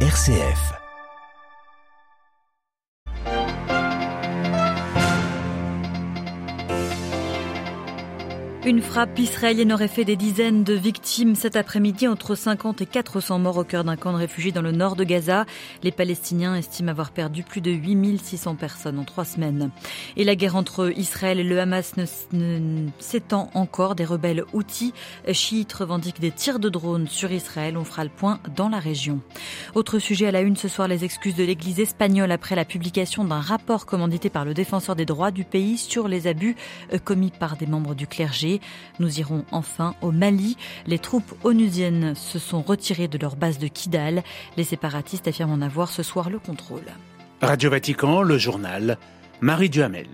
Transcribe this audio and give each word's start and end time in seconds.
RCF. 0.00 0.85
Une 8.66 8.82
frappe 8.82 9.16
israélienne 9.20 9.72
aurait 9.72 9.86
fait 9.86 10.04
des 10.04 10.16
dizaines 10.16 10.64
de 10.64 10.74
victimes 10.74 11.36
cet 11.36 11.54
après-midi, 11.54 12.08
entre 12.08 12.34
50 12.34 12.80
et 12.80 12.86
400 12.86 13.38
morts 13.38 13.58
au 13.58 13.62
cœur 13.62 13.84
d'un 13.84 13.94
camp 13.94 14.10
de 14.10 14.16
réfugiés 14.16 14.50
dans 14.50 14.60
le 14.60 14.72
nord 14.72 14.96
de 14.96 15.04
Gaza. 15.04 15.46
Les 15.84 15.92
Palestiniens 15.92 16.56
estiment 16.56 16.90
avoir 16.90 17.12
perdu 17.12 17.44
plus 17.44 17.60
de 17.60 17.70
8600 17.70 18.56
personnes 18.56 18.98
en 18.98 19.04
trois 19.04 19.24
semaines. 19.24 19.70
Et 20.16 20.24
la 20.24 20.34
guerre 20.34 20.56
entre 20.56 20.92
Israël 20.98 21.38
et 21.38 21.44
le 21.44 21.60
Hamas 21.60 21.94
ne, 22.32 22.88
s'étend 22.98 23.50
encore. 23.54 23.94
Des 23.94 24.04
rebelles 24.04 24.42
outils 24.52 24.92
chiites 25.30 25.72
revendiquent 25.72 26.18
des 26.18 26.32
tirs 26.32 26.58
de 26.58 26.68
drones 26.68 27.06
sur 27.06 27.30
Israël. 27.30 27.76
On 27.76 27.84
fera 27.84 28.02
le 28.02 28.10
point 28.10 28.40
dans 28.56 28.68
la 28.68 28.80
région. 28.80 29.20
Autre 29.76 30.00
sujet 30.00 30.26
à 30.26 30.32
la 30.32 30.40
une 30.40 30.56
ce 30.56 30.66
soir, 30.66 30.88
les 30.88 31.04
excuses 31.04 31.36
de 31.36 31.44
l'église 31.44 31.78
espagnole 31.78 32.32
après 32.32 32.56
la 32.56 32.64
publication 32.64 33.24
d'un 33.24 33.38
rapport 33.38 33.86
commandité 33.86 34.28
par 34.28 34.44
le 34.44 34.54
défenseur 34.54 34.96
des 34.96 35.06
droits 35.06 35.30
du 35.30 35.44
pays 35.44 35.78
sur 35.78 36.08
les 36.08 36.26
abus 36.26 36.56
commis 37.04 37.30
par 37.30 37.56
des 37.56 37.66
membres 37.66 37.94
du 37.94 38.08
clergé. 38.08 38.55
Nous 38.98 39.20
irons 39.20 39.44
enfin 39.50 39.94
au 40.02 40.12
Mali. 40.12 40.56
Les 40.86 40.98
troupes 40.98 41.34
onusiennes 41.44 42.14
se 42.14 42.38
sont 42.38 42.62
retirées 42.62 43.08
de 43.08 43.18
leur 43.18 43.36
base 43.36 43.58
de 43.58 43.68
Kidal. 43.68 44.22
Les 44.56 44.64
séparatistes 44.64 45.28
affirment 45.28 45.52
en 45.52 45.62
avoir 45.62 45.90
ce 45.90 46.02
soir 46.02 46.30
le 46.30 46.38
contrôle. 46.38 46.86
Radio 47.42 47.70
Vatican, 47.70 48.22
le 48.22 48.38
journal, 48.38 48.98
Marie 49.40 49.70
Duhamel. 49.70 50.08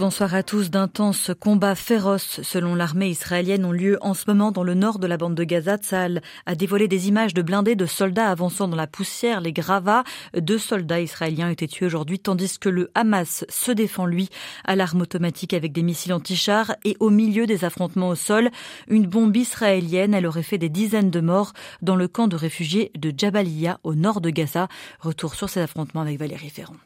Bonsoir 0.00 0.34
à 0.34 0.42
tous. 0.42 0.70
D'intenses 0.70 1.30
combats 1.38 1.74
féroces, 1.74 2.40
selon 2.42 2.74
l'armée 2.74 3.10
israélienne, 3.10 3.66
ont 3.66 3.70
lieu 3.70 3.98
en 4.00 4.14
ce 4.14 4.24
moment 4.28 4.50
dans 4.50 4.62
le 4.62 4.72
nord 4.72 4.98
de 4.98 5.06
la 5.06 5.18
bande 5.18 5.34
de 5.34 5.44
Gaza. 5.44 5.76
Tzal 5.76 6.22
a 6.46 6.54
dévoilé 6.54 6.88
des 6.88 7.08
images 7.08 7.34
de 7.34 7.42
blindés 7.42 7.76
de 7.76 7.84
soldats 7.84 8.30
avançant 8.30 8.66
dans 8.66 8.78
la 8.78 8.86
poussière, 8.86 9.42
les 9.42 9.52
gravats. 9.52 10.04
Deux 10.34 10.56
soldats 10.56 11.02
israéliens 11.02 11.48
ont 11.48 11.52
été 11.52 11.68
tués 11.68 11.84
aujourd'hui, 11.84 12.18
tandis 12.18 12.58
que 12.58 12.70
le 12.70 12.90
Hamas 12.94 13.44
se 13.50 13.72
défend, 13.72 14.06
lui, 14.06 14.30
à 14.64 14.74
l'arme 14.74 15.02
automatique 15.02 15.52
avec 15.52 15.72
des 15.72 15.82
missiles 15.82 16.14
anti-chars. 16.14 16.74
Et 16.86 16.96
au 16.98 17.10
milieu 17.10 17.44
des 17.44 17.66
affrontements 17.66 18.08
au 18.08 18.14
sol, 18.14 18.48
une 18.88 19.06
bombe 19.06 19.36
israélienne, 19.36 20.14
elle 20.14 20.26
aurait 20.26 20.42
fait 20.42 20.56
des 20.56 20.70
dizaines 20.70 21.10
de 21.10 21.20
morts 21.20 21.52
dans 21.82 21.94
le 21.96 22.08
camp 22.08 22.26
de 22.26 22.36
réfugiés 22.36 22.90
de 22.96 23.12
Jabalia, 23.14 23.78
au 23.84 23.94
nord 23.94 24.22
de 24.22 24.30
Gaza. 24.30 24.68
Retour 25.00 25.34
sur 25.34 25.50
ces 25.50 25.60
affrontements 25.60 26.00
avec 26.00 26.18
Valérie 26.18 26.48
Ferrand. 26.48 26.76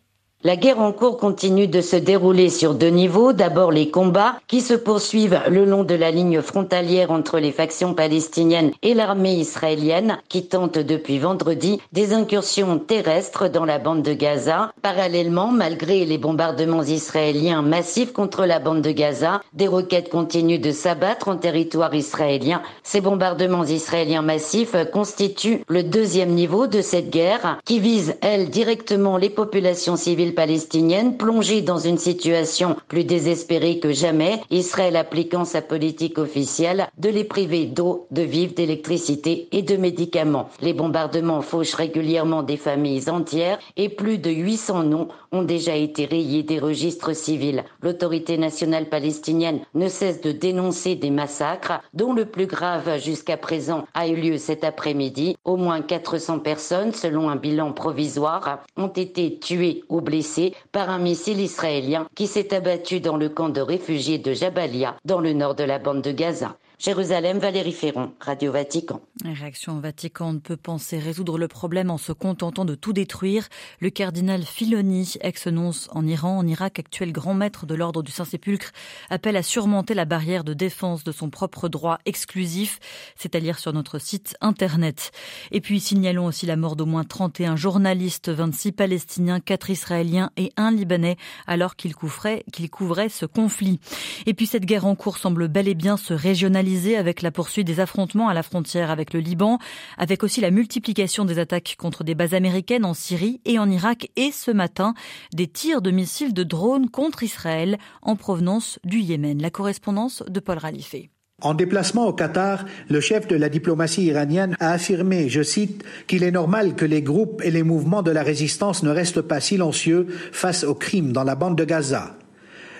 La 0.46 0.56
guerre 0.56 0.78
en 0.78 0.92
cours 0.92 1.16
continue 1.16 1.68
de 1.68 1.80
se 1.80 1.96
dérouler 1.96 2.50
sur 2.50 2.74
deux 2.74 2.90
niveaux. 2.90 3.32
D'abord 3.32 3.72
les 3.72 3.88
combats 3.88 4.34
qui 4.46 4.60
se 4.60 4.74
poursuivent 4.74 5.40
le 5.48 5.64
long 5.64 5.84
de 5.84 5.94
la 5.94 6.10
ligne 6.10 6.42
frontalière 6.42 7.10
entre 7.10 7.38
les 7.38 7.50
factions 7.50 7.94
palestiniennes 7.94 8.72
et 8.82 8.92
l'armée 8.92 9.36
israélienne 9.36 10.18
qui 10.28 10.46
tente 10.46 10.78
depuis 10.78 11.18
vendredi 11.18 11.80
des 11.92 12.12
incursions 12.12 12.78
terrestres 12.78 13.48
dans 13.48 13.64
la 13.64 13.78
bande 13.78 14.02
de 14.02 14.12
Gaza. 14.12 14.70
Parallèlement, 14.82 15.46
malgré 15.46 16.04
les 16.04 16.18
bombardements 16.18 16.82
israéliens 16.82 17.62
massifs 17.62 18.12
contre 18.12 18.44
la 18.44 18.58
bande 18.58 18.82
de 18.82 18.90
Gaza, 18.90 19.40
des 19.54 19.66
roquettes 19.66 20.10
continuent 20.10 20.60
de 20.60 20.72
s'abattre 20.72 21.28
en 21.28 21.38
territoire 21.38 21.94
israélien. 21.94 22.60
Ces 22.82 23.00
bombardements 23.00 23.64
israéliens 23.64 24.20
massifs 24.20 24.76
constituent 24.92 25.64
le 25.68 25.82
deuxième 25.82 26.32
niveau 26.34 26.66
de 26.66 26.82
cette 26.82 27.08
guerre 27.08 27.56
qui 27.64 27.80
vise, 27.80 28.16
elle, 28.20 28.50
directement 28.50 29.16
les 29.16 29.30
populations 29.30 29.96
civiles 29.96 30.33
palestinienne 30.34 31.16
plongée 31.16 31.62
dans 31.62 31.78
une 31.78 31.98
situation 31.98 32.76
plus 32.88 33.04
désespérée 33.04 33.78
que 33.78 33.92
jamais, 33.92 34.40
Israël 34.50 34.96
appliquant 34.96 35.44
sa 35.44 35.62
politique 35.62 36.18
officielle 36.18 36.88
de 36.98 37.08
les 37.08 37.24
priver 37.24 37.64
d'eau, 37.66 38.06
de 38.10 38.22
vivres, 38.22 38.54
d'électricité 38.54 39.48
et 39.52 39.62
de 39.62 39.76
médicaments. 39.76 40.48
Les 40.60 40.72
bombardements 40.74 41.42
fauchent 41.42 41.74
régulièrement 41.74 42.42
des 42.42 42.56
familles 42.56 43.08
entières 43.08 43.58
et 43.76 43.88
plus 43.88 44.18
de 44.18 44.30
800 44.30 44.84
noms 44.84 45.08
ont 45.34 45.42
déjà 45.42 45.74
été 45.74 46.04
rayés 46.06 46.44
des 46.44 46.58
registres 46.58 47.14
civils. 47.14 47.64
L'autorité 47.82 48.38
nationale 48.38 48.88
palestinienne 48.88 49.60
ne 49.74 49.88
cesse 49.88 50.20
de 50.20 50.32
dénoncer 50.32 50.94
des 50.94 51.10
massacres, 51.10 51.80
dont 51.92 52.12
le 52.12 52.24
plus 52.24 52.46
grave 52.46 52.98
jusqu'à 53.00 53.36
présent 53.36 53.86
a 53.94 54.06
eu 54.06 54.14
lieu 54.14 54.38
cet 54.38 54.62
après-midi. 54.62 55.36
Au 55.44 55.56
moins 55.56 55.82
400 55.82 56.38
personnes, 56.38 56.92
selon 56.92 57.28
un 57.28 57.36
bilan 57.36 57.72
provisoire, 57.72 58.64
ont 58.76 58.88
été 58.88 59.38
tuées 59.40 59.82
ou 59.88 60.00
blessées 60.00 60.54
par 60.70 60.88
un 60.88 60.98
missile 60.98 61.40
israélien 61.40 62.06
qui 62.14 62.28
s'est 62.28 62.54
abattu 62.54 63.00
dans 63.00 63.16
le 63.16 63.28
camp 63.28 63.48
de 63.48 63.60
réfugiés 63.60 64.18
de 64.18 64.32
Jabalia, 64.32 64.96
dans 65.04 65.20
le 65.20 65.32
nord 65.32 65.56
de 65.56 65.64
la 65.64 65.78
bande 65.78 66.02
de 66.02 66.12
Gaza. 66.12 66.56
Jérusalem, 66.78 67.38
Valérie 67.38 67.72
Ferron, 67.72 68.12
Radio 68.18 68.50
Vatican. 68.50 69.00
Réaction 69.24 69.78
Vatican 69.78 70.32
ne 70.32 70.38
peut 70.40 70.56
penser 70.56 70.98
résoudre 70.98 71.38
le 71.38 71.46
problème 71.46 71.88
en 71.88 71.98
se 71.98 72.10
contentant 72.10 72.64
de 72.64 72.74
tout 72.74 72.92
détruire. 72.92 73.48
Le 73.78 73.90
cardinal 73.90 74.42
Filoni, 74.42 75.14
ex-nonce 75.20 75.88
en 75.92 76.04
Iran, 76.04 76.36
en 76.36 76.46
Irak, 76.46 76.80
actuel 76.80 77.12
grand 77.12 77.32
maître 77.32 77.64
de 77.64 77.76
l'ordre 77.76 78.02
du 78.02 78.10
Saint-Sépulcre, 78.10 78.72
appelle 79.08 79.36
à 79.36 79.44
surmonter 79.44 79.94
la 79.94 80.04
barrière 80.04 80.42
de 80.42 80.52
défense 80.52 81.04
de 81.04 81.12
son 81.12 81.30
propre 81.30 81.68
droit 81.68 81.98
exclusif, 82.06 82.80
c'est-à-dire 83.14 83.60
sur 83.60 83.72
notre 83.72 84.00
site 84.00 84.36
internet. 84.40 85.12
Et 85.52 85.60
puis 85.60 85.78
signalons 85.78 86.26
aussi 86.26 86.44
la 86.44 86.56
mort 86.56 86.74
d'au 86.74 86.86
moins 86.86 87.04
31 87.04 87.54
journalistes, 87.54 88.30
26 88.30 88.72
Palestiniens, 88.72 89.38
4 89.38 89.70
Israéliens 89.70 90.30
et 90.36 90.52
1 90.56 90.72
Libanais, 90.72 91.16
alors 91.46 91.76
qu'ils 91.76 91.94
couvraient, 91.94 92.44
qu'ils 92.52 92.68
couvraient 92.68 93.08
ce 93.08 93.26
conflit. 93.26 93.78
Et 94.26 94.34
puis 94.34 94.46
cette 94.46 94.66
guerre 94.66 94.86
en 94.86 94.96
cours 94.96 95.18
semble 95.18 95.46
bel 95.46 95.68
et 95.68 95.74
bien 95.74 95.96
se 95.96 96.12
régionaliser 96.12 96.63
avec 96.96 97.22
la 97.22 97.30
poursuite 97.30 97.66
des 97.66 97.80
affrontements 97.80 98.28
à 98.28 98.34
la 98.34 98.42
frontière 98.42 98.90
avec 98.90 99.12
le 99.12 99.20
Liban, 99.20 99.58
avec 99.98 100.22
aussi 100.22 100.40
la 100.40 100.50
multiplication 100.50 101.24
des 101.24 101.38
attaques 101.38 101.76
contre 101.78 102.04
des 102.04 102.14
bases 102.14 102.34
américaines 102.34 102.84
en 102.84 102.94
Syrie 102.94 103.40
et 103.44 103.58
en 103.58 103.70
Irak 103.70 104.10
et 104.16 104.32
ce 104.32 104.50
matin 104.50 104.94
des 105.34 105.46
tirs 105.46 105.82
de 105.82 105.90
missiles 105.90 106.32
de 106.32 106.42
drones 106.42 106.88
contre 106.88 107.22
Israël 107.22 107.78
en 108.02 108.16
provenance 108.16 108.78
du 108.84 108.98
Yémen. 108.98 109.40
La 109.42 109.50
correspondance 109.50 110.22
de 110.26 110.40
Paul 110.40 110.58
Ralifé. 110.58 111.10
En 111.42 111.52
déplacement 111.52 112.06
au 112.06 112.12
Qatar, 112.12 112.64
le 112.88 113.00
chef 113.00 113.26
de 113.28 113.36
la 113.36 113.48
diplomatie 113.48 114.04
iranienne 114.04 114.56
a 114.60 114.70
affirmé, 114.70 115.28
je 115.28 115.42
cite, 115.42 115.84
qu'il 116.06 116.22
est 116.22 116.30
normal 116.30 116.74
que 116.74 116.86
les 116.86 117.02
groupes 117.02 117.42
et 117.44 117.50
les 117.50 117.62
mouvements 117.62 118.02
de 118.02 118.10
la 118.12 118.22
résistance 118.22 118.82
ne 118.82 118.90
restent 118.90 119.20
pas 119.20 119.40
silencieux 119.40 120.06
face 120.32 120.64
aux 120.64 120.74
crimes 120.74 121.12
dans 121.12 121.24
la 121.24 121.34
bande 121.34 121.58
de 121.58 121.64
Gaza. 121.64 122.16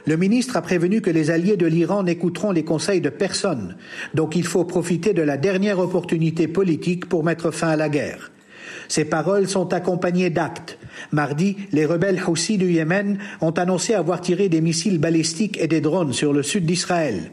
Le 0.07 0.17
ministre 0.17 0.57
a 0.57 0.63
prévenu 0.63 1.01
que 1.01 1.11
les 1.11 1.31
alliés 1.31 1.57
de 1.57 1.67
l'Iran 1.67 2.03
n'écouteront 2.03 2.51
les 2.51 2.65
conseils 2.65 3.01
de 3.01 3.09
personne, 3.09 3.77
donc 4.13 4.37
il 4.37 4.45
faut 4.45 4.65
profiter 4.65 5.15
de 5.15 5.23
la 5.23 5.39
dernière 5.39 5.79
opportunité 5.79 6.47
politique 6.47 7.09
pour 7.09 7.25
mettre 7.25 7.51
fin 7.51 7.69
à 7.69 7.77
la 7.77 7.89
guerre. 7.89 8.31
Ces 8.89 9.07
paroles 9.07 9.49
sont 9.49 9.73
accompagnées 9.73 10.31
d'actes. 10.31 10.79
Mardi, 11.11 11.57
les 11.73 11.87
rebelles 11.87 12.21
Houthis 12.27 12.59
du 12.59 12.71
Yémen 12.71 13.19
ont 13.41 13.51
annoncé 13.53 13.95
avoir 13.95 14.21
tiré 14.21 14.49
des 14.49 14.61
missiles 14.61 14.99
balistiques 14.99 15.59
et 15.59 15.69
des 15.69 15.81
drones 15.81 16.13
sur 16.13 16.33
le 16.33 16.43
sud 16.43 16.67
d'Israël. 16.67 17.33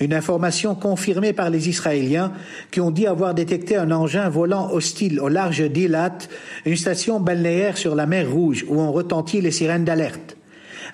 Une 0.00 0.14
information 0.14 0.74
confirmée 0.74 1.32
par 1.32 1.50
les 1.50 1.68
Israéliens 1.68 2.32
qui 2.70 2.80
ont 2.80 2.90
dit 2.90 3.06
avoir 3.06 3.34
détecté 3.34 3.76
un 3.76 3.90
engin 3.90 4.28
volant 4.28 4.70
hostile 4.70 5.18
au 5.18 5.28
large 5.28 5.62
d'Ilat, 5.62 6.18
une 6.66 6.76
station 6.76 7.20
balnéaire 7.20 7.78
sur 7.78 7.94
la 7.94 8.06
mer 8.06 8.30
Rouge 8.30 8.64
où 8.68 8.80
ont 8.80 8.92
retenti 8.92 9.40
les 9.40 9.50
sirènes 9.50 9.84
d'alerte. 9.84 10.36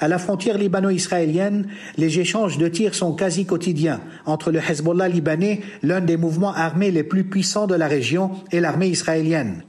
À 0.00 0.06
la 0.06 0.18
frontière 0.18 0.58
libano-israélienne, 0.58 1.66
les 1.96 2.20
échanges 2.20 2.56
de 2.56 2.68
tirs 2.68 2.94
sont 2.94 3.14
quasi 3.14 3.46
quotidiens 3.46 4.00
entre 4.26 4.52
le 4.52 4.60
Hezbollah 4.60 5.08
libanais, 5.08 5.60
l'un 5.82 6.00
des 6.00 6.16
mouvements 6.16 6.54
armés 6.54 6.92
les 6.92 7.02
plus 7.02 7.24
puissants 7.24 7.66
de 7.66 7.74
la 7.74 7.88
région, 7.88 8.30
et 8.52 8.60
l'armée 8.60 8.88
israélienne. 8.88 9.64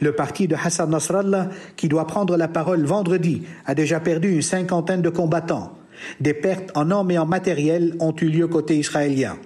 Le 0.00 0.12
parti 0.12 0.46
de 0.46 0.54
Hassan 0.54 0.90
Nasrallah, 0.90 1.48
qui 1.76 1.88
doit 1.88 2.06
prendre 2.06 2.36
la 2.36 2.46
parole 2.46 2.84
vendredi, 2.84 3.42
a 3.66 3.74
déjà 3.74 3.98
perdu 3.98 4.32
une 4.32 4.42
cinquantaine 4.42 5.02
de 5.02 5.08
combattants. 5.08 5.72
Des 6.20 6.34
pertes 6.34 6.70
en 6.76 6.90
hommes 6.92 7.10
et 7.10 7.18
en 7.18 7.26
matériel 7.26 7.96
ont 7.98 8.14
eu 8.20 8.26
lieu 8.26 8.46
côté 8.46 8.76
israélien. 8.78 9.36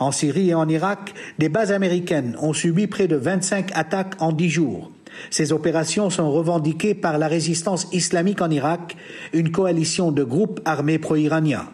En 0.00 0.10
Syrie 0.10 0.50
et 0.50 0.54
en 0.54 0.68
Irak, 0.68 1.14
des 1.38 1.48
bases 1.48 1.72
américaines 1.72 2.36
ont 2.40 2.52
subi 2.52 2.88
près 2.88 3.06
de 3.06 3.16
25 3.16 3.70
attaques 3.74 4.14
en 4.18 4.32
dix 4.32 4.50
jours. 4.50 4.90
Ces 5.28 5.52
opérations 5.52 6.08
sont 6.10 6.30
revendiquées 6.30 6.94
par 6.94 7.18
la 7.18 7.28
résistance 7.28 7.88
islamique 7.92 8.40
en 8.40 8.50
Irak, 8.50 8.96
une 9.32 9.50
coalition 9.50 10.12
de 10.12 10.24
groupes 10.24 10.60
armés 10.64 10.98
pro-iraniens. 10.98 11.68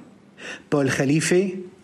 Paul 0.71 0.91
Khalife, 0.91 1.35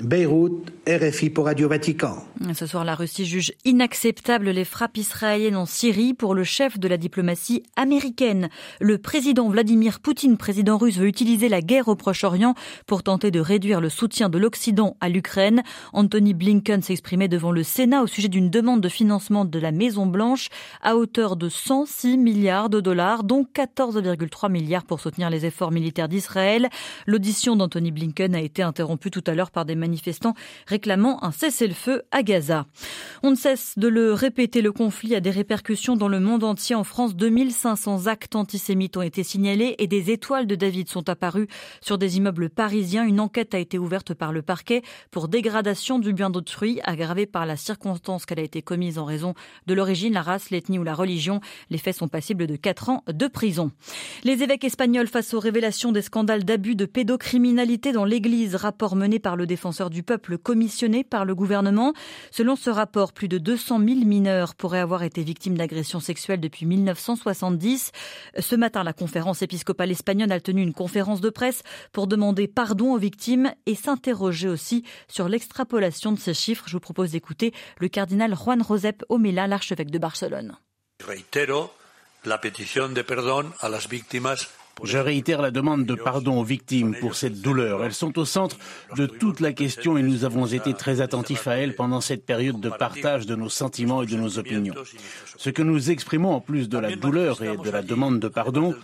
Beyrouth, 0.02 0.72
RFI 0.88 1.30
pour 1.30 1.44
Radio 1.44 1.68
Vatican. 1.68 2.16
Ce 2.54 2.66
soir, 2.66 2.84
la 2.84 2.96
Russie 2.96 3.24
juge 3.24 3.52
inacceptable 3.64 4.50
les 4.50 4.64
frappes 4.64 4.96
israéliennes 4.96 5.54
en 5.54 5.64
Syrie 5.64 6.12
pour 6.12 6.34
le 6.34 6.42
chef 6.42 6.76
de 6.80 6.88
la 6.88 6.96
diplomatie 6.96 7.62
américaine. 7.76 8.48
Le 8.80 8.98
président 8.98 9.48
Vladimir 9.48 10.00
Poutine, 10.00 10.36
président 10.36 10.76
russe, 10.76 10.98
veut 10.98 11.06
utiliser 11.06 11.48
la 11.48 11.60
guerre 11.60 11.86
au 11.86 11.94
Proche-Orient 11.94 12.56
pour 12.88 13.04
tenter 13.04 13.30
de 13.30 13.38
réduire 13.38 13.80
le 13.80 13.88
soutien 13.88 14.28
de 14.28 14.38
l'Occident 14.38 14.96
à 15.00 15.08
l'Ukraine. 15.08 15.62
Anthony 15.92 16.34
Blinken 16.34 16.82
s'exprimait 16.82 17.28
devant 17.28 17.52
le 17.52 17.62
Sénat 17.62 18.02
au 18.02 18.08
sujet 18.08 18.28
d'une 18.28 18.50
demande 18.50 18.80
de 18.80 18.88
financement 18.88 19.44
de 19.44 19.58
la 19.60 19.70
Maison-Blanche 19.70 20.48
à 20.82 20.96
hauteur 20.96 21.36
de 21.36 21.48
106 21.48 22.18
milliards 22.18 22.70
de 22.70 22.80
dollars, 22.80 23.22
dont 23.22 23.46
14,3 23.54 24.50
milliards 24.50 24.84
pour 24.84 24.98
soutenir 24.98 25.30
les 25.30 25.46
efforts 25.46 25.70
militaires 25.70 26.08
d'Israël. 26.08 26.70
L'audition 27.06 27.54
d'Anthony 27.54 27.92
Blinken 27.92 28.34
a 28.34 28.40
été 28.40 28.62
interrompue 28.62 29.12
tout 29.12 29.22
à 29.28 29.34
l'heure 29.34 29.52
par 29.52 29.64
des 29.64 29.76
manifestations 29.76 29.91
manifestants 29.92 30.34
réclamant 30.66 31.22
un 31.22 31.32
cessez-le-feu 31.32 32.02
à 32.10 32.22
Gaza. 32.22 32.66
On 33.22 33.30
ne 33.30 33.36
cesse 33.36 33.74
de 33.76 33.88
le 33.88 34.14
répéter, 34.14 34.62
le 34.62 34.72
conflit 34.72 35.14
a 35.14 35.20
des 35.20 35.30
répercussions 35.30 35.96
dans 35.96 36.08
le 36.08 36.18
monde 36.18 36.44
entier. 36.44 36.74
En 36.74 36.82
France, 36.82 37.14
2500 37.14 38.06
actes 38.06 38.34
antisémites 38.34 38.96
ont 38.96 39.02
été 39.02 39.22
signalés 39.22 39.74
et 39.78 39.86
des 39.86 40.10
étoiles 40.10 40.46
de 40.46 40.54
David 40.54 40.88
sont 40.88 41.10
apparues 41.10 41.46
sur 41.82 41.98
des 41.98 42.16
immeubles 42.16 42.48
parisiens. 42.48 43.04
Une 43.04 43.20
enquête 43.20 43.54
a 43.54 43.58
été 43.58 43.78
ouverte 43.78 44.14
par 44.14 44.32
le 44.32 44.40
parquet 44.40 44.82
pour 45.10 45.28
dégradation 45.28 45.98
du 45.98 46.14
bien 46.14 46.30
d'autrui 46.30 46.80
aggravée 46.84 47.26
par 47.26 47.44
la 47.44 47.56
circonstance 47.56 48.24
qu'elle 48.24 48.40
a 48.40 48.42
été 48.42 48.62
commise 48.62 48.98
en 48.98 49.04
raison 49.04 49.34
de 49.66 49.74
l'origine, 49.74 50.14
la 50.14 50.22
race, 50.22 50.48
l'ethnie 50.48 50.78
ou 50.78 50.84
la 50.84 50.94
religion. 50.94 51.40
Les 51.68 51.78
faits 51.78 51.96
sont 51.96 52.08
passibles 52.08 52.46
de 52.46 52.56
4 52.56 52.88
ans 52.88 53.04
de 53.08 53.26
prison. 53.26 53.72
Les 54.24 54.42
évêques 54.42 54.64
espagnols 54.64 55.06
face 55.06 55.34
aux 55.34 55.40
révélations 55.40 55.92
des 55.92 56.02
scandales 56.02 56.44
d'abus 56.44 56.76
de 56.76 56.86
pédocriminalité 56.86 57.92
dans 57.92 58.06
l'Église, 58.06 58.54
rapport 58.54 58.96
mené 58.96 59.18
par 59.18 59.36
le 59.36 59.46
défenseur 59.46 59.81
du 59.90 60.02
peuple 60.02 60.38
commissionné 60.38 61.04
par 61.04 61.24
le 61.24 61.34
gouvernement. 61.34 61.92
Selon 62.30 62.56
ce 62.56 62.70
rapport, 62.70 63.12
plus 63.12 63.28
de 63.28 63.38
200 63.38 63.78
000 63.78 64.00
mineurs 64.04 64.54
pourraient 64.54 64.80
avoir 64.80 65.02
été 65.02 65.22
victimes 65.22 65.56
d'agressions 65.56 66.00
sexuelles 66.00 66.40
depuis 66.40 66.66
1970. 66.66 67.92
Ce 68.38 68.56
matin, 68.56 68.82
la 68.84 68.92
conférence 68.92 69.42
épiscopale 69.42 69.90
espagnole 69.90 70.32
a 70.32 70.40
tenu 70.40 70.62
une 70.62 70.74
conférence 70.74 71.20
de 71.20 71.30
presse 71.30 71.62
pour 71.92 72.06
demander 72.06 72.48
pardon 72.48 72.92
aux 72.92 72.98
victimes 72.98 73.52
et 73.66 73.74
s'interroger 73.74 74.48
aussi 74.48 74.84
sur 75.08 75.28
l'extrapolation 75.28 76.12
de 76.12 76.18
ces 76.18 76.34
chiffres. 76.34 76.64
Je 76.66 76.74
vous 76.74 76.80
propose 76.80 77.12
d'écouter 77.12 77.52
le 77.78 77.88
cardinal 77.88 78.34
Juan 78.34 78.62
Josep 78.66 79.04
Omela, 79.08 79.46
l'archevêque 79.46 79.90
de 79.90 79.98
Barcelone. 79.98 80.56
la 82.24 82.38
pétition 82.38 82.88
de 82.88 83.02
pardon 83.02 83.50
à 83.60 83.68
las 83.68 83.88
víctimas 83.88 84.46
je 84.82 84.98
réitère 84.98 85.42
la 85.42 85.50
demande 85.50 85.86
de 85.86 85.94
pardon 85.94 86.40
aux 86.40 86.44
victimes 86.44 86.96
pour 87.00 87.14
cette 87.14 87.40
douleur. 87.40 87.84
Elles 87.84 87.94
sont 87.94 88.18
au 88.18 88.24
centre 88.24 88.56
de 88.96 89.06
toute 89.06 89.40
la 89.40 89.52
question 89.52 89.96
et 89.96 90.02
nous 90.02 90.24
avons 90.24 90.46
été 90.46 90.74
très 90.74 91.00
attentifs 91.00 91.46
à 91.46 91.56
elles 91.56 91.74
pendant 91.74 92.00
cette 92.00 92.24
période 92.24 92.60
de 92.60 92.68
partage 92.68 93.26
de 93.26 93.36
nos 93.36 93.48
sentiments 93.48 94.02
et 94.02 94.06
de 94.06 94.16
nos 94.16 94.38
opinions. 94.38 94.74
Ce 95.36 95.50
que 95.50 95.62
nous 95.62 95.90
exprimons 95.90 96.34
en 96.34 96.40
plus 96.40 96.68
de 96.68 96.78
la 96.78 96.96
douleur 96.96 97.42
et 97.42 97.56
de 97.56 97.70
la 97.70 97.82
demande 97.82 98.18
de 98.18 98.28
pardon, 98.28 98.74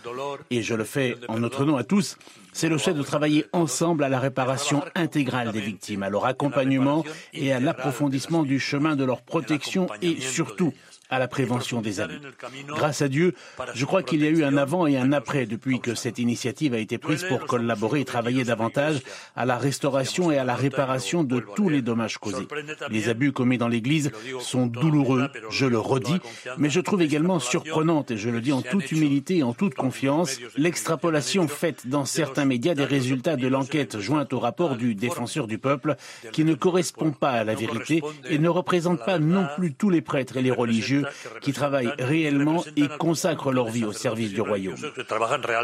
et 0.49 0.61
je 0.61 0.75
le 0.75 0.83
fais 0.83 1.15
en 1.27 1.39
notre 1.39 1.65
nom 1.65 1.77
à 1.77 1.83
tous, 1.83 2.17
c'est 2.53 2.69
le 2.69 2.77
fait 2.77 2.93
de 2.93 3.03
travailler 3.03 3.45
ensemble 3.53 4.03
à 4.03 4.09
la 4.09 4.19
réparation 4.19 4.83
intégrale 4.95 5.51
des 5.51 5.61
victimes, 5.61 6.03
à 6.03 6.09
leur 6.09 6.25
accompagnement 6.25 7.03
et 7.33 7.53
à 7.53 7.59
l'approfondissement 7.59 8.43
du 8.43 8.59
chemin 8.59 8.95
de 8.95 9.03
leur 9.03 9.21
protection 9.21 9.87
et 10.01 10.19
surtout 10.19 10.73
à 11.09 11.19
la 11.19 11.27
prévention 11.27 11.81
des 11.81 11.99
abus. 11.99 12.19
Grâce 12.67 13.01
à 13.01 13.07
Dieu, 13.07 13.33
je 13.73 13.85
crois 13.85 14.03
qu'il 14.03 14.21
y 14.21 14.27
a 14.27 14.29
eu 14.29 14.43
un 14.43 14.57
avant 14.57 14.85
et 14.85 14.97
un 14.97 15.11
après 15.11 15.45
depuis 15.45 15.78
que 15.79 15.95
cette 15.95 16.19
initiative 16.19 16.73
a 16.73 16.79
été 16.79 16.97
prise 16.97 17.23
pour 17.23 17.45
collaborer 17.45 18.01
et 18.01 18.05
travailler 18.05 18.43
davantage 18.43 19.01
à 19.35 19.45
la 19.45 19.57
restauration 19.57 20.31
et 20.31 20.37
à 20.37 20.43
la 20.43 20.55
réparation 20.55 21.23
de 21.23 21.43
tous 21.55 21.69
les 21.69 21.81
dommages 21.81 22.17
causés. 22.17 22.47
Les 22.89 23.09
abus 23.09 23.31
commis 23.31 23.57
dans 23.57 23.67
l'Église 23.67 24.11
sont 24.39 24.67
douloureux, 24.67 25.29
je 25.49 25.65
le 25.65 25.79
redis, 25.79 26.19
mais 26.57 26.69
je 26.69 26.79
trouve 26.79 27.01
également 27.01 27.39
surprenante, 27.39 28.11
et 28.11 28.17
je 28.17 28.29
le 28.29 28.41
dis 28.41 28.51
en 28.51 28.61
toute 28.61 28.91
humilité 28.91 29.37
et 29.37 29.43
en 29.43 29.53
toute 29.53 29.75
confiance, 29.75 30.39
l'extrapolation 30.55 31.47
faite 31.47 31.87
dans 31.87 32.05
certains 32.05 32.45
médias 32.45 32.75
des 32.75 32.85
résultats 32.85 33.35
de 33.35 33.47
l'enquête 33.47 33.99
jointe 33.99 34.33
au 34.33 34.39
rapport 34.39 34.75
du 34.75 34.95
défenseur 34.95 35.47
du 35.47 35.57
peuple 35.57 35.95
qui 36.31 36.43
ne 36.43 36.53
correspond 36.53 37.11
pas 37.11 37.31
à 37.31 37.43
la 37.43 37.55
vérité 37.55 38.01
et 38.29 38.39
ne 38.39 38.49
représente 38.49 39.03
pas 39.05 39.19
non 39.19 39.47
plus 39.55 39.73
tous 39.73 39.89
les 39.89 40.01
prêtres 40.01 40.37
et 40.37 40.41
les 40.41 40.51
religieux 40.51 41.05
qui 41.41 41.53
travaillent 41.53 41.93
réellement 41.99 42.63
et 42.75 42.87
consacrent 42.97 43.51
leur 43.51 43.69
vie 43.69 43.85
au 43.85 43.91
service 43.91 44.31
du 44.31 44.41
royaume. 44.41 44.75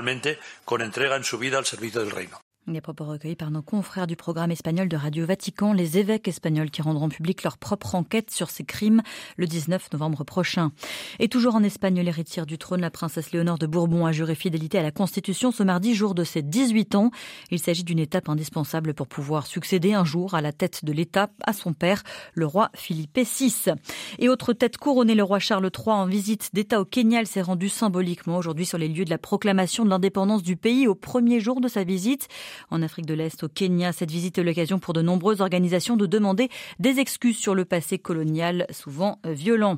especialmente 0.06 0.40
con 0.64 0.82
entrega 0.82 1.16
en 1.16 1.24
su 1.24 1.38
vida 1.38 1.58
al 1.58 1.66
servicio 1.66 2.02
del 2.02 2.12
reino. 2.12 2.45
Les 2.68 2.82
propos 2.82 3.06
recueillis 3.06 3.36
par 3.36 3.52
nos 3.52 3.62
confrères 3.62 4.08
du 4.08 4.16
programme 4.16 4.50
espagnol 4.50 4.90
de 4.90 4.98
Radio 4.98 5.24
Vatican, 5.28 5.72
les 5.72 6.00
évêques 6.00 6.28
espagnols 6.28 6.72
qui 6.72 6.82
rendront 6.82 7.10
public 7.10 7.44
leur 7.44 7.60
propre 7.60 7.94
enquête 7.94 8.32
sur 8.32 8.50
ces 8.50 8.64
crimes 8.64 9.04
le 9.38 9.46
19 9.46 9.94
novembre 9.94 10.24
prochain. 10.24 10.72
Et 11.20 11.28
toujours 11.28 11.54
en 11.54 11.62
Espagne, 11.62 12.02
l'héritière 12.02 12.48
du 12.48 12.58
trône, 12.58 12.82
la 12.82 12.90
princesse 12.90 13.32
Léonore 13.32 13.60
de 13.60 13.68
Bourbon, 13.68 14.08
a 14.08 14.12
juré 14.12 14.34
fidélité 14.34 14.80
à 14.80 14.82
la 14.82 14.90
Constitution 14.90 15.52
ce 15.52 15.62
mardi, 15.62 15.94
jour 15.94 16.16
de 16.16 16.24
ses 16.24 16.42
18 16.42 16.96
ans. 16.96 17.12
Il 17.52 17.60
s'agit 17.60 17.84
d'une 17.84 18.00
étape 18.00 18.30
indispensable 18.30 18.96
pour 18.96 19.06
pouvoir 19.06 19.46
succéder 19.46 19.94
un 19.94 20.04
jour 20.04 20.34
à 20.34 20.42
la 20.42 20.52
tête 20.52 20.84
de 20.84 20.92
l'État 20.92 21.30
à 21.44 21.54
son 21.54 21.74
père, 21.74 22.02
le 22.34 22.48
roi 22.48 22.72
Philippe 22.74 23.20
VI. 23.20 23.74
Et 24.18 24.28
autre 24.28 24.54
tête 24.54 24.78
couronnée, 24.80 25.14
le 25.14 25.22
roi 25.22 25.38
Charles 25.38 25.70
III 25.72 25.96
en 25.96 26.08
visite 26.08 26.50
d'État 26.54 26.82
au 26.82 26.86
Kenya, 26.86 27.24
s'est 27.26 27.44
rendu 27.44 27.70
symboliquement 27.70 28.38
aujourd'hui 28.38 28.66
sur 28.66 28.80
les 28.80 28.88
lieux 28.88 29.06
de 29.06 29.12
la 29.12 29.20
proclamation 29.20 29.86
de 29.86 29.92
l'indépendance 29.92 30.42
du 30.42 30.56
pays 30.56 30.88
au 30.88 30.96
premier 30.96 31.40
jour 31.40 31.62
de 31.62 31.68
sa 31.68 31.84
visite. 31.84 32.28
En 32.72 32.82
Afrique 32.82 33.06
de 33.06 33.14
l'Est, 33.14 33.44
au 33.44 33.48
Kenya, 33.48 33.92
cette 33.92 34.12
visite 34.12 34.38
est 34.38 34.44
l'occasion 34.44 34.80
pour 34.80 34.94
de 34.94 35.02
nombreuses 35.02 35.42
organisations 35.42 35.98
de 35.98 36.06
demander 36.06 36.50
des 36.80 37.00
excuses 37.00 37.38
sur 37.38 37.56
le 37.56 37.66
passé 37.66 37.98
colonial, 37.98 38.66
souvent 38.72 39.20
euh, 39.26 39.34
violent. 39.34 39.78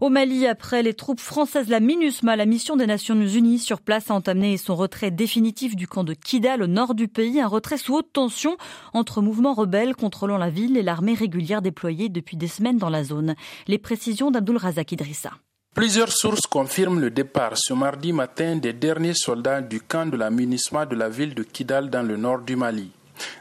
Au 0.00 0.08
Mali, 0.08 0.46
après 0.46 0.82
les 0.82 0.94
troupes 0.94 1.20
françaises, 1.20 1.68
la 1.68 1.80
MINUSMA, 1.80 2.36
la 2.36 2.46
mission 2.46 2.76
des 2.76 2.86
Nations 2.86 3.20
Unies 3.20 3.58
sur 3.58 3.80
place, 3.80 4.10
a 4.10 4.14
entamé 4.14 4.56
son 4.56 4.76
retrait 4.76 5.10
définitif 5.10 5.76
du 5.76 5.86
camp 5.86 6.04
de 6.04 6.14
Kidal 6.14 6.62
au 6.62 6.66
nord 6.66 6.94
du 6.94 7.08
pays, 7.08 7.40
un 7.40 7.46
retrait 7.46 7.78
sous 7.78 7.94
haute 7.94 8.12
tension 8.12 8.56
entre 8.92 9.22
mouvements 9.22 9.54
rebelles 9.54 9.94
contrôlant 9.94 10.38
la 10.38 10.50
ville 10.50 10.76
et 10.76 10.82
l'armée 10.82 11.14
régulière 11.14 11.62
déployée 11.62 12.08
depuis 12.08 12.36
des 12.36 12.48
semaines 12.48 12.78
dans 12.78 12.90
la 12.90 13.04
zone. 13.04 13.34
Les 13.66 13.78
précisions 13.78 14.30
d'Abdul 14.30 14.56
Razak 14.56 14.92
Idrissa. 14.92 15.32
Plusieurs 15.72 16.10
sources 16.10 16.48
confirment 16.48 16.98
le 16.98 17.10
départ 17.10 17.52
ce 17.54 17.72
mardi 17.72 18.12
matin 18.12 18.56
des 18.56 18.72
derniers 18.72 19.14
soldats 19.14 19.60
du 19.60 19.80
camp 19.80 20.06
de 20.10 20.16
la 20.16 20.28
de 20.28 20.96
la 20.96 21.08
ville 21.08 21.32
de 21.32 21.44
Kidal 21.44 21.88
dans 21.88 22.02
le 22.02 22.16
nord 22.16 22.40
du 22.40 22.56
Mali. 22.56 22.90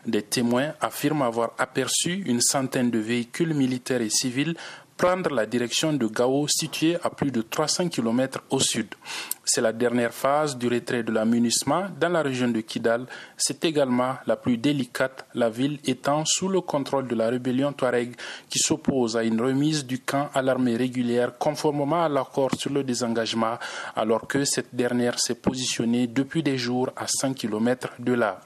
Des 0.05 0.21
témoins 0.21 0.73
affirment 0.79 1.23
avoir 1.23 1.53
aperçu 1.57 2.21
une 2.27 2.39
centaine 2.39 2.91
de 2.91 2.99
véhicules 2.99 3.55
militaires 3.55 4.03
et 4.03 4.11
civils 4.11 4.55
prendre 4.99 5.33
la 5.33 5.45
direction 5.45 5.93
de 5.93 6.07
Gao, 6.07 6.45
situé 6.49 6.97
à 7.01 7.09
plus 7.09 7.31
de 7.31 7.41
300 7.41 7.87
km 7.87 8.43
au 8.49 8.59
sud. 8.59 8.87
C'est 9.45 9.61
la 9.61 9.71
dernière 9.71 10.13
phase 10.13 10.57
du 10.57 10.67
retrait 10.67 11.01
de 11.01 11.11
la 11.11 11.25
MINUSMA 11.25 11.89
dans 11.99 12.09
la 12.09 12.21
région 12.21 12.49
de 12.49 12.59
Kidal. 12.59 13.07
C'est 13.35 13.63
également 13.65 14.17
la 14.27 14.35
plus 14.35 14.57
délicate, 14.57 15.25
la 15.33 15.49
ville 15.49 15.79
étant 15.85 16.23
sous 16.25 16.49
le 16.49 16.61
contrôle 16.61 17.07
de 17.07 17.15
la 17.15 17.29
rébellion 17.29 17.73
Touareg 17.73 18.15
qui 18.47 18.59
s'oppose 18.59 19.17
à 19.17 19.23
une 19.23 19.41
remise 19.41 19.85
du 19.87 19.99
camp 19.99 20.29
à 20.35 20.43
l'armée 20.43 20.75
régulière 20.75 21.35
conformément 21.39 22.03
à 22.03 22.09
l'accord 22.09 22.51
sur 22.55 22.71
le 22.71 22.83
désengagement, 22.83 23.57
alors 23.95 24.27
que 24.27 24.43
cette 24.45 24.75
dernière 24.75 25.17
s'est 25.17 25.33
positionnée 25.33 26.05
depuis 26.05 26.43
des 26.43 26.57
jours 26.57 26.89
à 26.95 27.07
100 27.07 27.33
km 27.33 27.93
de 27.97 28.13
là. 28.13 28.41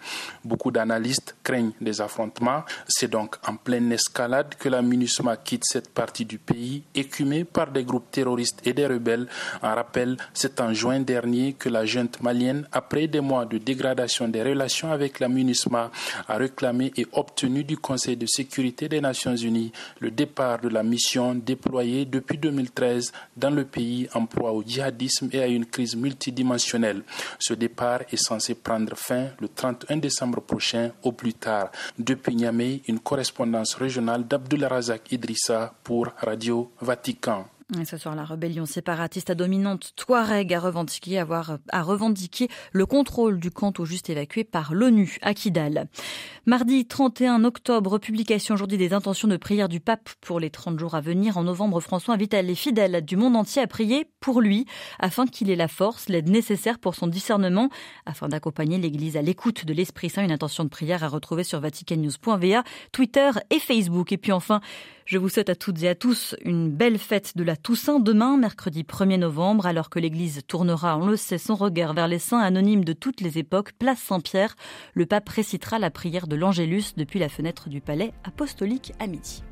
Beaucoup 0.45 0.71
d'analystes 0.71 1.35
craignent 1.43 1.73
des 1.81 2.01
affrontements. 2.01 2.63
C'est 2.87 3.09
donc 3.09 3.35
en 3.47 3.55
pleine 3.55 3.91
escalade 3.91 4.55
que 4.55 4.69
la 4.69 4.81
MINUSMA 4.81 5.37
quitte 5.37 5.65
cette 5.65 5.89
partie 5.89 6.25
du 6.25 6.37
pays, 6.37 6.83
écumée 6.95 7.43
par 7.43 7.71
des 7.71 7.83
groupes 7.83 8.11
terroristes 8.11 8.61
et 8.65 8.73
des 8.73 8.87
rebelles. 8.87 9.27
En 9.61 9.75
rappel, 9.75 10.17
c'est 10.33 10.59
en 10.61 10.73
juin 10.73 10.99
dernier 10.99 11.53
que 11.53 11.69
la 11.69 11.85
junte 11.85 12.21
malienne, 12.21 12.67
après 12.71 13.07
des 13.07 13.21
mois 13.21 13.45
de 13.45 13.57
dégradation 13.57 14.27
des 14.27 14.43
relations 14.43 14.91
avec 14.91 15.19
la 15.19 15.27
MINUSMA, 15.27 15.91
a 16.27 16.37
réclamé 16.37 16.91
et 16.97 17.05
obtenu 17.13 17.63
du 17.63 17.77
Conseil 17.77 18.17
de 18.17 18.25
sécurité 18.25 18.87
des 18.87 19.01
Nations 19.01 19.35
Unies 19.35 19.71
le 19.99 20.11
départ 20.11 20.59
de 20.59 20.69
la 20.69 20.83
mission 20.83 21.35
déployée 21.35 22.05
depuis 22.05 22.37
2013 22.37 23.11
dans 23.37 23.49
le 23.49 23.65
pays 23.65 24.07
en 24.13 24.25
proie 24.25 24.51
au 24.51 24.63
djihadisme 24.63 25.29
et 25.31 25.41
à 25.41 25.47
une 25.47 25.65
crise 25.65 25.95
multidimensionnelle. 25.95 27.03
Ce 27.39 27.53
départ 27.53 28.01
est 28.11 28.23
censé 28.23 28.55
prendre 28.55 28.95
fin 28.95 29.27
le 29.39 29.47
31 29.47 29.97
décembre 29.97 30.41
prochain 30.41 30.91
au 31.03 31.11
plus 31.11 31.32
Depuis 31.97 32.35
Niamey, 32.35 32.81
une 32.87 32.99
correspondance 32.99 33.75
régionale 33.75 34.27
d'Abdullah 34.27 34.69
Razak 34.69 35.11
Idrissa 35.11 35.73
pour 35.83 36.09
Radio 36.17 36.71
Vatican. 36.81 37.45
Et 37.79 37.85
ce 37.85 37.97
soir, 37.97 38.15
la 38.15 38.23
rébellion 38.23 38.65
séparatiste 38.65 39.31
à 39.31 39.35
dominante 39.35 39.93
Touareg 39.95 40.53
a 40.53 40.59
revendiqué, 40.59 41.17
avoir, 41.17 41.57
a 41.71 41.81
revendiqué 41.81 42.47
le 42.71 42.85
contrôle 42.85 43.39
du 43.39 43.49
camp 43.49 43.71
tout 43.71 43.85
juste 43.85 44.09
évacué 44.09 44.43
par 44.43 44.73
l'ONU 44.73 45.17
à 45.21 45.33
Kidal. 45.33 45.87
Mardi 46.45 46.85
31 46.85 47.43
octobre, 47.43 47.97
publication 47.97 48.53
aujourd'hui 48.53 48.77
des 48.77 48.93
intentions 48.93 49.27
de 49.27 49.37
prière 49.37 49.69
du 49.69 49.79
pape 49.79 50.09
pour 50.21 50.39
les 50.39 50.51
30 50.51 50.77
jours 50.77 50.93
à 50.93 51.01
venir. 51.01 51.37
En 51.37 51.43
novembre, 51.43 51.79
François 51.79 52.13
invite 52.13 52.33
les 52.33 52.55
fidèles 52.55 53.03
du 53.03 53.17
monde 53.17 53.35
entier 53.35 53.63
à 53.63 53.67
prier 53.67 54.07
pour 54.19 54.39
lui 54.39 54.65
afin 54.99 55.25
qu'il 55.25 55.49
ait 55.49 55.55
la 55.55 55.67
force, 55.67 56.09
l'aide 56.09 56.29
nécessaire 56.29 56.79
pour 56.79 56.93
son 56.95 57.07
discernement, 57.07 57.69
afin 58.05 58.27
d'accompagner 58.27 58.77
l'Église 58.77 59.17
à 59.17 59.21
l'écoute 59.21 59.65
de 59.65 59.73
l'Esprit 59.73 60.09
Saint. 60.09 60.23
Une 60.23 60.31
intention 60.31 60.63
de 60.63 60.69
prière 60.69 61.03
à 61.03 61.07
retrouver 61.07 61.43
sur 61.43 61.59
vaticannews.va, 61.59 62.63
Twitter 62.91 63.31
et 63.49 63.59
Facebook. 63.59 64.11
Et 64.11 64.17
puis 64.17 64.31
enfin, 64.31 64.61
je 65.05 65.17
vous 65.17 65.29
souhaite 65.29 65.49
à 65.49 65.55
toutes 65.55 65.83
et 65.83 65.89
à 65.89 65.95
tous 65.95 66.35
une 66.43 66.69
belle 66.69 66.97
fête 66.97 67.35
de 67.35 67.43
la 67.43 67.55
Toussaint 67.55 67.99
demain, 67.99 68.37
mercredi 68.37 68.83
1er 68.83 69.17
novembre, 69.17 69.65
alors 69.65 69.89
que 69.89 69.99
l'Église 69.99 70.41
tournera, 70.47 70.97
on 70.97 71.07
le 71.07 71.17
sait, 71.17 71.37
son 71.37 71.55
regard 71.55 71.93
vers 71.93 72.07
les 72.07 72.19
saints 72.19 72.39
anonymes 72.39 72.85
de 72.85 72.93
toutes 72.93 73.21
les 73.21 73.37
époques, 73.37 73.73
place 73.73 73.99
Saint-Pierre. 73.99 74.55
Le 74.93 75.05
pape 75.05 75.27
récitera 75.29 75.79
la 75.79 75.91
prière 75.91 76.27
de 76.27 76.35
l'Angélus 76.35 76.93
depuis 76.95 77.19
la 77.19 77.29
fenêtre 77.29 77.69
du 77.69 77.81
palais 77.81 78.13
apostolique 78.23 78.93
à 78.99 79.07
midi. 79.07 79.43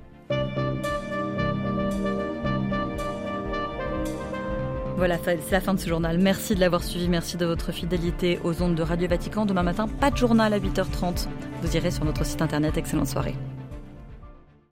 Voilà, 4.96 5.18
c'est 5.18 5.52
la 5.52 5.62
fin 5.62 5.74
de 5.74 5.80
ce 5.80 5.90
journal. 5.90 6.20
Merci 6.20 6.54
de 6.54 6.60
l'avoir 6.60 6.84
suivi, 6.84 7.10
merci 7.10 7.36
de 7.36 7.46
votre 7.46 7.72
fidélité 7.72 8.40
aux 8.44 8.62
ondes 8.62 8.76
de 8.76 8.84
Radio 8.84 9.08
Vatican. 9.08 9.48
Demain 9.48 9.64
matin, 9.64 9.88
pas 9.88 10.12
de 10.12 10.18
journal 10.18 10.54
à 10.54 10.60
8h30. 10.60 11.28
Vous 11.64 11.76
irez 11.76 11.90
sur 11.90 12.06
notre 12.06 12.24
site 12.24 12.42
internet. 12.42 12.78
Excellente 12.78 13.08
soirée. 13.08 13.36